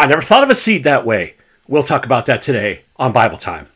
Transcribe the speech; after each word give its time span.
I 0.00 0.06
never 0.06 0.22
thought 0.22 0.44
of 0.44 0.50
a 0.50 0.54
seed 0.54 0.84
that 0.84 1.04
way. 1.04 1.34
We'll 1.66 1.82
talk 1.82 2.06
about 2.06 2.26
that 2.26 2.40
today 2.40 2.82
on 2.98 3.10
Bible 3.10 3.36
Time. 3.36 3.66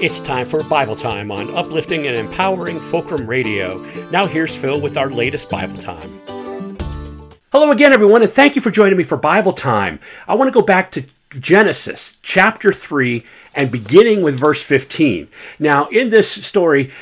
It's 0.00 0.20
time 0.20 0.46
for 0.46 0.62
Bible 0.62 0.94
Time 0.94 1.32
on 1.32 1.52
uplifting 1.52 2.06
and 2.06 2.14
empowering 2.14 2.78
Fulcrum 2.78 3.26
Radio. 3.26 3.84
Now, 4.12 4.26
here's 4.26 4.54
Phil 4.54 4.80
with 4.80 4.96
our 4.96 5.10
latest 5.10 5.50
Bible 5.50 5.78
Time. 5.78 6.22
Hello 7.50 7.72
again, 7.72 7.92
everyone, 7.92 8.22
and 8.22 8.30
thank 8.30 8.54
you 8.54 8.62
for 8.62 8.70
joining 8.70 8.96
me 8.96 9.02
for 9.02 9.16
Bible 9.16 9.52
Time. 9.52 9.98
I 10.28 10.36
want 10.36 10.46
to 10.46 10.54
go 10.54 10.64
back 10.64 10.92
to 10.92 11.06
Genesis 11.30 12.16
chapter 12.22 12.72
3 12.72 13.24
and 13.56 13.72
beginning 13.72 14.22
with 14.22 14.38
verse 14.38 14.62
15. 14.62 15.26
Now, 15.58 15.86
in 15.86 16.10
this 16.10 16.30
story, 16.30 16.92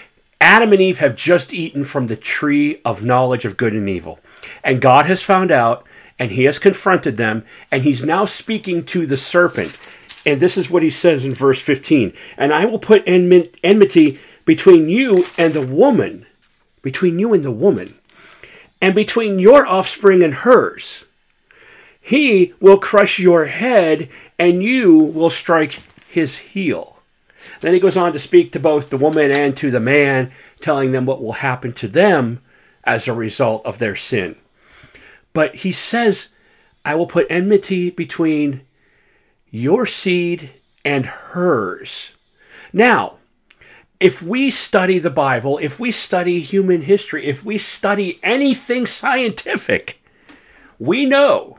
Adam 0.40 0.72
and 0.72 0.80
Eve 0.80 0.96
have 0.96 1.14
just 1.14 1.52
eaten 1.52 1.84
from 1.84 2.06
the 2.06 2.16
tree 2.16 2.80
of 2.86 3.04
knowledge 3.04 3.44
of 3.44 3.58
good 3.58 3.74
and 3.74 3.86
evil. 3.86 4.18
And 4.64 4.80
God 4.80 5.04
has 5.04 5.22
found 5.22 5.50
out, 5.50 5.84
and 6.20 6.30
he 6.30 6.44
has 6.44 6.60
confronted 6.60 7.16
them, 7.16 7.44
and 7.72 7.82
he's 7.82 8.04
now 8.04 8.26
speaking 8.26 8.84
to 8.84 9.06
the 9.06 9.16
serpent. 9.16 9.76
And 10.26 10.38
this 10.38 10.58
is 10.58 10.70
what 10.70 10.82
he 10.82 10.90
says 10.90 11.24
in 11.24 11.34
verse 11.34 11.60
15 11.60 12.12
And 12.36 12.52
I 12.52 12.66
will 12.66 12.78
put 12.78 13.02
enmity 13.06 14.18
between 14.44 14.88
you 14.88 15.24
and 15.38 15.54
the 15.54 15.66
woman, 15.66 16.26
between 16.82 17.18
you 17.18 17.32
and 17.32 17.42
the 17.42 17.50
woman 17.50 17.94
and 18.82 18.94
between 18.94 19.38
your 19.38 19.66
offspring 19.66 20.22
and 20.22 20.34
hers. 20.34 21.04
He 22.02 22.54
will 22.60 22.78
crush 22.78 23.18
your 23.18 23.46
head, 23.46 24.08
and 24.38 24.62
you 24.62 24.98
will 24.98 25.30
strike 25.30 25.80
his 26.08 26.38
heel. 26.38 26.96
Then 27.60 27.74
he 27.74 27.80
goes 27.80 27.96
on 27.96 28.12
to 28.14 28.18
speak 28.18 28.52
to 28.52 28.60
both 28.60 28.88
the 28.88 28.96
woman 28.96 29.30
and 29.30 29.56
to 29.58 29.70
the 29.70 29.80
man, 29.80 30.32
telling 30.60 30.92
them 30.92 31.06
what 31.06 31.22
will 31.22 31.32
happen 31.32 31.72
to 31.74 31.88
them 31.88 32.40
as 32.84 33.06
a 33.06 33.12
result 33.12 33.64
of 33.66 33.78
their 33.78 33.96
sin. 33.96 34.36
But 35.32 35.56
he 35.56 35.72
says, 35.72 36.28
I 36.84 36.94
will 36.94 37.06
put 37.06 37.26
enmity 37.30 37.90
between 37.90 38.62
your 39.50 39.86
seed 39.86 40.50
and 40.84 41.06
hers. 41.06 42.10
Now, 42.72 43.18
if 43.98 44.22
we 44.22 44.50
study 44.50 44.98
the 44.98 45.10
Bible, 45.10 45.58
if 45.58 45.78
we 45.78 45.90
study 45.90 46.40
human 46.40 46.82
history, 46.82 47.26
if 47.26 47.44
we 47.44 47.58
study 47.58 48.18
anything 48.22 48.86
scientific, 48.86 50.02
we 50.78 51.04
know 51.04 51.58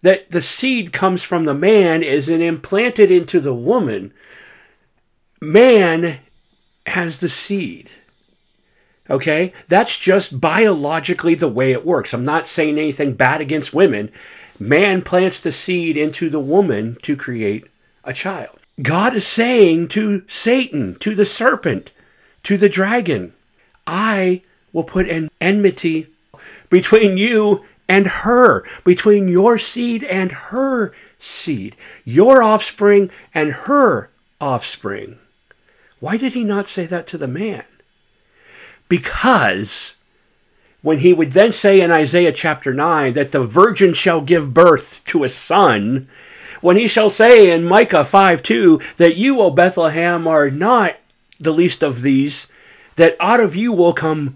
that 0.00 0.30
the 0.30 0.40
seed 0.40 0.92
comes 0.92 1.22
from 1.22 1.44
the 1.44 1.54
man 1.54 2.02
is 2.02 2.28
implanted 2.28 3.10
into 3.10 3.40
the 3.40 3.54
woman. 3.54 4.12
Man 5.40 6.20
has 6.86 7.20
the 7.20 7.28
seed. 7.28 7.90
Okay? 9.08 9.52
That's 9.68 9.98
just 9.98 10.40
biologically 10.40 11.34
the 11.34 11.48
way 11.48 11.72
it 11.72 11.84
works. 11.84 12.12
I'm 12.12 12.24
not 12.24 12.48
saying 12.48 12.78
anything 12.78 13.14
bad 13.14 13.40
against 13.40 13.74
women. 13.74 14.10
Man 14.58 15.02
plants 15.02 15.40
the 15.40 15.52
seed 15.52 15.96
into 15.96 16.30
the 16.30 16.40
woman 16.40 16.96
to 17.02 17.16
create 17.16 17.66
a 18.04 18.12
child. 18.12 18.58
God 18.82 19.14
is 19.14 19.26
saying 19.26 19.88
to 19.88 20.24
Satan, 20.26 20.96
to 20.96 21.14
the 21.14 21.24
serpent, 21.24 21.92
to 22.44 22.56
the 22.56 22.68
dragon, 22.68 23.32
I 23.86 24.42
will 24.72 24.84
put 24.84 25.08
an 25.08 25.28
enmity 25.40 26.08
between 26.70 27.16
you 27.16 27.64
and 27.88 28.06
her, 28.06 28.64
between 28.84 29.28
your 29.28 29.58
seed 29.58 30.02
and 30.04 30.32
her 30.32 30.92
seed, 31.18 31.76
your 32.04 32.42
offspring 32.42 33.10
and 33.34 33.52
her 33.52 34.10
offspring. 34.40 35.18
Why 36.00 36.16
did 36.16 36.32
he 36.32 36.44
not 36.44 36.66
say 36.66 36.86
that 36.86 37.06
to 37.08 37.18
the 37.18 37.28
man? 37.28 37.64
Because 38.88 39.94
when 40.82 40.98
he 40.98 41.12
would 41.12 41.32
then 41.32 41.52
say 41.52 41.80
in 41.80 41.90
Isaiah 41.90 42.32
chapter 42.32 42.74
9 42.74 43.14
that 43.14 43.32
the 43.32 43.44
virgin 43.44 43.94
shall 43.94 44.20
give 44.20 44.54
birth 44.54 45.02
to 45.06 45.24
a 45.24 45.28
son, 45.28 46.06
when 46.60 46.76
he 46.76 46.86
shall 46.86 47.10
say 47.10 47.50
in 47.50 47.64
Micah 47.64 48.04
5 48.04 48.42
2 48.42 48.80
that 48.96 49.16
you, 49.16 49.40
O 49.40 49.50
Bethlehem, 49.50 50.26
are 50.26 50.50
not 50.50 50.96
the 51.40 51.52
least 51.52 51.82
of 51.82 52.02
these, 52.02 52.46
that 52.96 53.16
out 53.18 53.40
of 53.40 53.56
you 53.56 53.72
will 53.72 53.92
come 53.92 54.34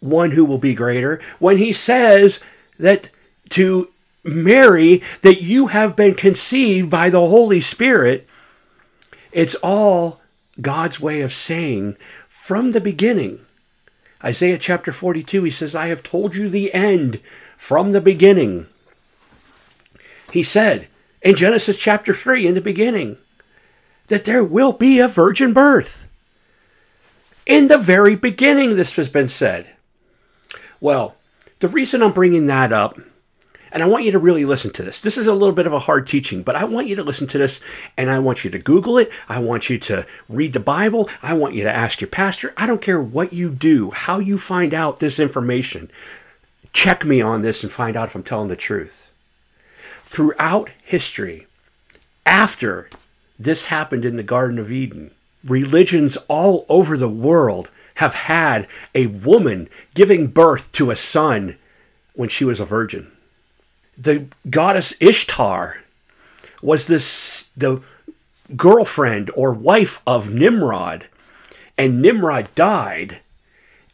one 0.00 0.32
who 0.32 0.44
will 0.44 0.58
be 0.58 0.74
greater. 0.74 1.20
When 1.38 1.58
he 1.58 1.72
says 1.72 2.40
that 2.78 3.10
to 3.50 3.88
Mary, 4.24 5.02
that 5.22 5.42
you 5.42 5.68
have 5.68 5.96
been 5.96 6.14
conceived 6.14 6.90
by 6.90 7.10
the 7.10 7.26
Holy 7.26 7.60
Spirit, 7.60 8.26
it's 9.32 9.54
all 9.56 10.20
God's 10.60 11.00
way 11.00 11.20
of 11.20 11.32
saying 11.32 11.96
from 12.48 12.72
the 12.72 12.80
beginning. 12.80 13.38
Isaiah 14.24 14.56
chapter 14.56 14.90
42, 14.90 15.44
he 15.44 15.50
says, 15.50 15.74
I 15.74 15.88
have 15.88 16.02
told 16.02 16.34
you 16.34 16.48
the 16.48 16.72
end 16.72 17.20
from 17.58 17.92
the 17.92 18.00
beginning. 18.00 18.64
He 20.32 20.42
said 20.42 20.88
in 21.20 21.36
Genesis 21.36 21.78
chapter 21.78 22.14
3 22.14 22.46
in 22.46 22.54
the 22.54 22.62
beginning 22.62 23.18
that 24.08 24.24
there 24.24 24.42
will 24.42 24.72
be 24.72 24.98
a 24.98 25.08
virgin 25.08 25.52
birth. 25.52 26.06
In 27.44 27.68
the 27.68 27.76
very 27.76 28.16
beginning, 28.16 28.76
this 28.76 28.96
has 28.96 29.10
been 29.10 29.28
said. 29.28 29.68
Well, 30.80 31.16
the 31.60 31.68
reason 31.68 32.02
I'm 32.02 32.12
bringing 32.12 32.46
that 32.46 32.72
up, 32.72 32.98
and 33.72 33.82
I 33.82 33.86
want 33.86 34.04
you 34.04 34.12
to 34.12 34.18
really 34.18 34.44
listen 34.44 34.72
to 34.72 34.82
this. 34.82 35.00
This 35.00 35.18
is 35.18 35.26
a 35.26 35.34
little 35.34 35.54
bit 35.54 35.66
of 35.66 35.72
a 35.72 35.80
hard 35.80 36.06
teaching, 36.06 36.42
but 36.42 36.56
I 36.56 36.64
want 36.64 36.86
you 36.86 36.96
to 36.96 37.02
listen 37.02 37.26
to 37.28 37.38
this 37.38 37.60
and 37.96 38.10
I 38.10 38.18
want 38.18 38.44
you 38.44 38.50
to 38.50 38.58
Google 38.58 38.98
it. 38.98 39.10
I 39.28 39.38
want 39.38 39.70
you 39.70 39.78
to 39.78 40.06
read 40.28 40.52
the 40.52 40.60
Bible. 40.60 41.08
I 41.22 41.34
want 41.34 41.54
you 41.54 41.62
to 41.64 41.72
ask 41.72 42.00
your 42.00 42.08
pastor. 42.08 42.52
I 42.56 42.66
don't 42.66 42.82
care 42.82 43.00
what 43.00 43.32
you 43.32 43.50
do, 43.50 43.90
how 43.90 44.18
you 44.18 44.38
find 44.38 44.74
out 44.74 45.00
this 45.00 45.18
information. 45.18 45.88
Check 46.72 47.04
me 47.04 47.20
on 47.20 47.42
this 47.42 47.62
and 47.62 47.72
find 47.72 47.96
out 47.96 48.08
if 48.08 48.14
I'm 48.14 48.22
telling 48.22 48.48
the 48.48 48.56
truth 48.56 49.08
throughout 50.08 50.70
history, 50.84 51.46
after 52.24 52.88
this 53.38 53.66
happened 53.66 54.06
in 54.06 54.16
the 54.16 54.22
Garden 54.22 54.58
of 54.58 54.72
Eden, 54.72 55.10
religions 55.46 56.16
all 56.28 56.64
over 56.68 56.96
the 56.96 57.08
world 57.08 57.70
have 57.96 58.14
had 58.14 58.66
a 58.94 59.06
woman 59.06 59.68
giving 59.94 60.28
birth 60.28 60.72
to 60.72 60.90
a 60.90 60.96
son 60.96 61.56
when 62.14 62.28
she 62.28 62.44
was 62.44 62.58
a 62.58 62.64
virgin. 62.64 63.12
The 64.00 64.26
goddess 64.48 64.94
Ishtar 65.00 65.78
was 66.62 66.86
this 66.86 67.50
the 67.56 67.82
girlfriend 68.56 69.30
or 69.34 69.52
wife 69.52 70.00
of 70.06 70.30
Nimrod, 70.30 71.08
and 71.76 72.00
Nimrod 72.00 72.54
died, 72.54 73.18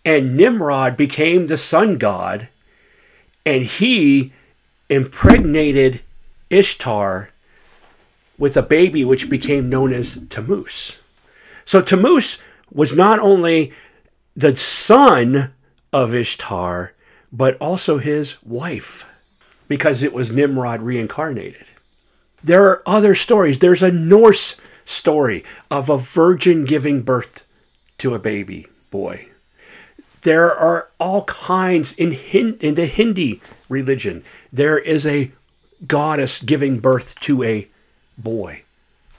and 0.05 0.37
Nimrod 0.37 0.97
became 0.97 1.47
the 1.47 1.57
sun 1.57 1.99
god, 1.99 2.49
and 3.47 3.65
he 3.65 4.33
impregnated 4.89 6.01
Ishtar 6.51 7.31
with 8.39 8.57
a 8.57 8.63
baby 8.63 9.05
which 9.05 9.31
became 9.31 9.71
known 9.71 9.93
as 9.93 10.29
Tammuz. 10.29 10.97
So 11.65 11.81
Tammuz 11.81 12.39
was 12.71 12.95
not 12.95 13.19
only 13.19 13.73
the 14.37 14.55
son 14.57 15.53
of 15.93 16.15
Ishtar, 16.15 16.93
but 17.33 17.57
also 17.59 17.99
his 17.99 18.43
wife, 18.43 19.05
because 19.69 20.03
it 20.03 20.13
was 20.13 20.31
Nimrod 20.31 20.81
reincarnated. 20.81 21.65
There 22.43 22.65
are 22.65 22.83
other 22.87 23.15
stories. 23.15 23.59
There's 23.59 23.83
a 23.83 23.91
Norse 23.91 24.57
story 24.85 25.45
of 25.71 25.89
a 25.89 25.97
virgin 25.97 26.65
giving 26.65 27.03
birth 27.03 27.43
to 27.99 28.15
a 28.15 28.19
baby 28.19 28.67
boy. 28.91 29.27
There 30.23 30.53
are 30.53 30.87
all 30.99 31.25
kinds 31.25 31.93
in, 31.93 32.13
Hin- 32.13 32.59
in 32.61 32.75
the 32.75 32.87
Hindi 32.87 33.41
religion. 33.69 34.25
There 34.53 34.79
is 34.79 35.07
a 35.07 35.33
goddess 35.87 36.43
giving 36.43 36.81
birth 36.81 37.19
to 37.21 37.43
a 37.43 37.67
boy, 38.23 38.63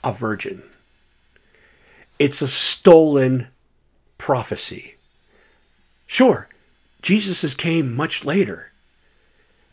a 0.02 0.12
virgin. 0.12 0.62
It's 2.18 2.42
a 2.42 2.48
stolen 2.48 3.48
prophecy. 4.18 4.94
Sure, 6.06 6.48
Jesus 7.02 7.54
came 7.54 7.94
much 7.94 8.24
later 8.24 8.70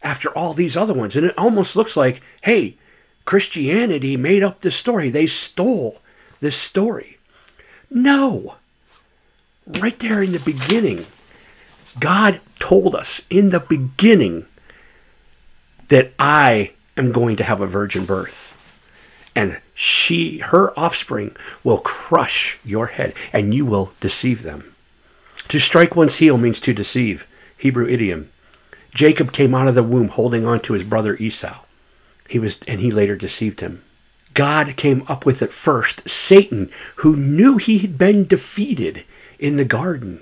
after 0.04 0.30
all 0.30 0.54
these 0.54 0.78
other 0.78 0.94
ones, 0.94 1.16
and 1.16 1.26
it 1.26 1.38
almost 1.38 1.76
looks 1.76 1.96
like, 1.96 2.22
hey, 2.42 2.76
Christianity 3.26 4.18
made 4.18 4.44
up 4.44 4.62
this 4.62 4.76
story. 4.76 5.10
They 5.10 5.28
stole 5.28 6.02
this 6.42 6.58
story. 6.58 7.18
No. 7.90 8.56
Right 9.66 9.98
there 10.00 10.22
in 10.22 10.34
the 10.34 10.40
beginning, 10.40 11.06
God 12.00 12.42
told 12.60 12.96
us 12.96 13.22
in 13.30 13.52
the 13.52 13.66
beginning 13.68 14.46
that 15.90 16.12
I 16.20 16.72
am 16.98 17.12
going 17.12 17.38
to 17.38 17.44
have 17.44 17.62
a 17.62 17.68
virgin 17.68 18.06
birth. 18.06 18.50
And 19.36 19.60
she, 19.74 20.40
her 20.40 20.78
offspring, 20.78 21.36
will 21.64 21.80
crush 21.80 22.60
your 22.64 22.88
head, 22.88 23.14
and 23.32 23.54
you 23.54 23.66
will 23.66 23.92
deceive 24.00 24.44
them. 24.44 24.74
To 25.48 25.60
strike 25.60 25.96
one's 25.96 26.18
heel 26.18 26.38
means 26.38 26.60
to 26.62 26.74
deceive. 26.74 27.28
Hebrew 27.58 27.88
idiom. 27.88 28.28
Jacob 28.94 29.32
came 29.32 29.56
out 29.56 29.68
of 29.68 29.76
the 29.76 29.84
womb 29.84 30.10
holding 30.10 30.46
on 30.46 30.60
to 30.62 30.74
his 30.74 30.84
brother 30.84 31.16
Esau. 31.16 31.58
He 32.30 32.40
was, 32.40 32.62
and 32.68 32.80
he 32.80 32.92
later 32.92 33.16
deceived 33.16 33.60
him. 33.60 33.82
God 34.34 34.76
came 34.76 35.04
up 35.08 35.26
with 35.26 35.42
it 35.42 35.52
first. 35.52 36.08
Satan, 36.10 36.70
who 36.98 37.16
knew 37.16 37.58
he 37.58 37.80
had 37.80 37.98
been 37.98 38.26
defeated 38.26 39.04
in 39.40 39.58
the 39.58 39.66
garden, 39.66 40.22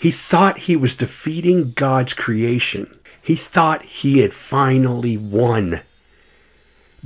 he 0.00 0.10
thought 0.10 0.58
he 0.58 0.76
was 0.76 0.94
defeating 0.94 1.72
God's 1.72 2.14
creation. 2.14 2.86
He 3.22 3.36
thought 3.36 3.82
he 3.82 4.18
had 4.18 4.32
finally 4.32 5.16
won 5.16 5.80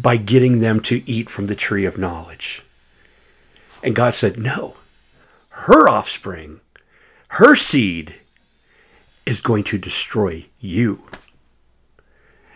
by 0.01 0.17
getting 0.17 0.61
them 0.61 0.81
to 0.81 1.03
eat 1.09 1.29
from 1.29 1.47
the 1.47 1.55
tree 1.55 1.85
of 1.85 1.99
knowledge. 1.99 2.63
And 3.83 3.95
God 3.95 4.15
said, 4.15 4.39
No, 4.39 4.75
her 5.51 5.89
offspring, 5.89 6.61
her 7.29 7.55
seed, 7.55 8.15
is 9.27 9.41
going 9.41 9.65
to 9.65 9.79
destroy 9.79 10.47
you. 10.61 11.03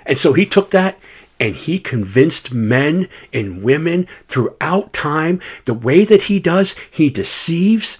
And 0.07 0.19
so 0.19 0.33
he 0.33 0.47
took 0.47 0.71
that 0.71 0.99
and 1.39 1.55
he 1.55 1.79
convinced 1.79 2.53
men 2.53 3.09
and 3.33 3.63
women 3.63 4.07
throughout 4.29 4.93
time 4.93 5.41
the 5.65 5.75
way 5.75 6.05
that 6.05 6.23
he 6.23 6.39
does, 6.39 6.75
he 6.91 7.11
deceives, 7.11 7.99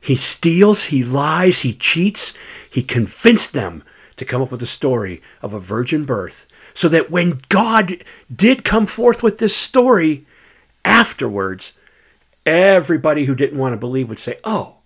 he 0.00 0.16
steals, 0.16 0.84
he 0.84 1.02
lies, 1.02 1.60
he 1.60 1.72
cheats. 1.72 2.34
He 2.70 2.82
convinced 2.82 3.54
them 3.54 3.82
to 4.16 4.26
come 4.26 4.42
up 4.42 4.52
with 4.52 4.62
a 4.62 4.66
story 4.66 5.22
of 5.40 5.54
a 5.54 5.58
virgin 5.58 6.04
birth 6.04 6.52
so 6.74 6.88
that 6.88 7.10
when 7.10 7.40
God 7.48 7.94
did 8.34 8.64
come 8.64 8.84
forth 8.84 9.22
with 9.22 9.38
this 9.38 9.56
story 9.56 10.24
afterwards, 10.84 11.72
everybody 12.44 13.24
who 13.24 13.34
didn't 13.34 13.58
want 13.58 13.72
to 13.72 13.78
believe 13.78 14.10
would 14.10 14.18
say, 14.18 14.38
Oh, 14.44 14.76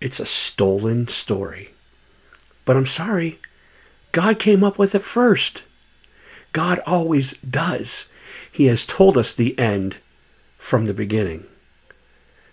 it's 0.00 0.20
a 0.20 0.26
stolen 0.26 1.06
story. 1.06 1.71
But 2.64 2.76
I'm 2.76 2.86
sorry, 2.86 3.38
God 4.12 4.38
came 4.38 4.62
up 4.62 4.78
with 4.78 4.94
it 4.94 5.02
first. 5.02 5.62
God 6.52 6.80
always 6.86 7.32
does. 7.38 8.08
He 8.52 8.66
has 8.66 8.84
told 8.84 9.16
us 9.16 9.32
the 9.32 9.58
end 9.58 9.94
from 10.58 10.86
the 10.86 10.94
beginning. 10.94 11.44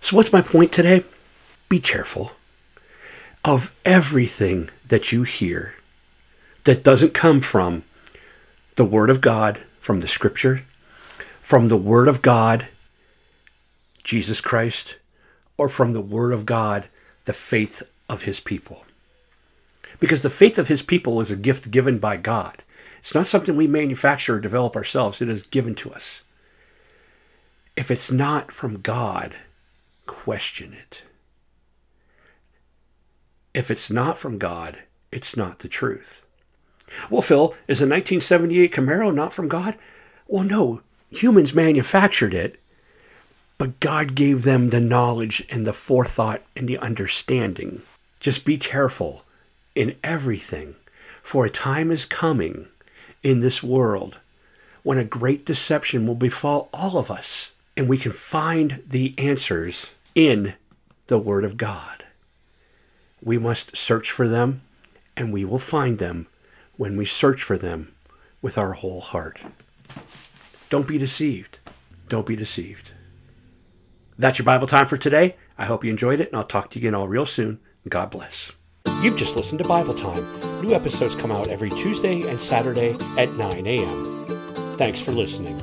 So, 0.01 0.15
what's 0.15 0.33
my 0.33 0.41
point 0.41 0.71
today? 0.71 1.03
Be 1.69 1.79
careful 1.79 2.31
of 3.43 3.77
everything 3.85 4.69
that 4.87 5.11
you 5.11 5.23
hear 5.23 5.73
that 6.65 6.83
doesn't 6.83 7.13
come 7.13 7.41
from 7.41 7.83
the 8.75 8.85
Word 8.85 9.09
of 9.09 9.21
God, 9.21 9.57
from 9.57 9.99
the 9.99 10.07
Scripture, 10.07 10.57
from 11.41 11.67
the 11.67 11.77
Word 11.77 12.07
of 12.07 12.21
God, 12.21 12.67
Jesus 14.03 14.41
Christ, 14.41 14.97
or 15.57 15.67
from 15.67 15.93
the 15.93 16.01
Word 16.01 16.33
of 16.33 16.45
God, 16.45 16.85
the 17.25 17.33
faith 17.33 17.83
of 18.09 18.23
His 18.23 18.39
people. 18.39 18.85
Because 19.99 20.21
the 20.21 20.29
faith 20.29 20.57
of 20.57 20.67
His 20.67 20.81
people 20.81 21.21
is 21.21 21.31
a 21.31 21.35
gift 21.35 21.71
given 21.71 21.99
by 21.99 22.17
God. 22.17 22.63
It's 22.99 23.15
not 23.15 23.27
something 23.27 23.55
we 23.55 23.67
manufacture 23.67 24.35
or 24.35 24.39
develop 24.39 24.75
ourselves, 24.75 25.21
it 25.21 25.29
is 25.29 25.45
given 25.45 25.75
to 25.75 25.91
us. 25.93 26.21
If 27.77 27.89
it's 27.89 28.11
not 28.11 28.51
from 28.51 28.81
God, 28.81 29.35
question 30.05 30.73
it. 30.73 31.03
If 33.53 33.71
it's 33.71 33.89
not 33.89 34.17
from 34.17 34.37
God, 34.37 34.79
it's 35.11 35.37
not 35.37 35.59
the 35.59 35.67
truth. 35.69 36.25
Well, 37.09 37.21
Phil, 37.21 37.55
is 37.67 37.81
a 37.81 37.85
1978 37.85 38.73
Camaro 38.73 39.13
not 39.13 39.33
from 39.33 39.47
God? 39.47 39.75
Well, 40.27 40.43
no, 40.43 40.81
humans 41.09 41.53
manufactured 41.53 42.33
it, 42.33 42.59
but 43.57 43.79
God 43.79 44.15
gave 44.15 44.43
them 44.43 44.69
the 44.69 44.79
knowledge 44.79 45.45
and 45.49 45.65
the 45.65 45.73
forethought 45.73 46.41
and 46.55 46.67
the 46.67 46.77
understanding. 46.77 47.81
Just 48.19 48.45
be 48.45 48.57
careful 48.57 49.23
in 49.75 49.95
everything, 50.03 50.75
for 51.21 51.45
a 51.45 51.49
time 51.49 51.91
is 51.91 52.05
coming 52.05 52.67
in 53.23 53.39
this 53.39 53.61
world 53.61 54.17
when 54.83 54.97
a 54.97 55.03
great 55.03 55.45
deception 55.45 56.07
will 56.07 56.15
befall 56.15 56.69
all 56.73 56.97
of 56.97 57.11
us, 57.11 57.51
and 57.75 57.87
we 57.87 57.97
can 57.97 58.11
find 58.11 58.81
the 58.89 59.13
answers 59.17 59.87
in 60.15 60.53
the 61.07 61.19
Word 61.19 61.43
of 61.43 61.57
God. 61.57 62.03
We 63.23 63.37
must 63.37 63.75
search 63.75 64.11
for 64.11 64.27
them, 64.27 64.61
and 65.17 65.33
we 65.33 65.43
will 65.43 65.59
find 65.59 65.99
them 65.99 66.27
when 66.77 66.95
we 66.95 67.05
search 67.05 67.43
for 67.43 67.57
them 67.57 67.89
with 68.41 68.57
our 68.57 68.73
whole 68.73 69.01
heart. 69.01 69.41
Don't 70.69 70.87
be 70.87 70.97
deceived. 70.97 71.57
Don't 72.07 72.25
be 72.27 72.35
deceived. 72.35 72.91
That's 74.17 74.39
your 74.39 74.45
Bible 74.45 74.67
time 74.67 74.85
for 74.85 74.97
today. 74.97 75.35
I 75.57 75.65
hope 75.65 75.83
you 75.83 75.91
enjoyed 75.91 76.19
it, 76.19 76.29
and 76.29 76.37
I'll 76.37 76.43
talk 76.43 76.69
to 76.71 76.79
you 76.79 76.87
again 76.87 76.95
all 76.95 77.07
real 77.07 77.25
soon. 77.25 77.59
God 77.87 78.11
bless. 78.11 78.51
You've 79.01 79.15
just 79.15 79.37
listened 79.37 79.59
to 79.59 79.67
Bible 79.67 79.93
Time. 79.93 80.61
New 80.61 80.73
episodes 80.73 81.15
come 81.15 81.31
out 81.31 81.47
every 81.47 81.69
Tuesday 81.69 82.23
and 82.23 82.39
Saturday 82.39 82.97
at 83.17 83.31
9 83.31 83.65
a.m. 83.65 84.25
Thanks 84.75 84.99
for 84.99 85.13
listening. 85.13 85.57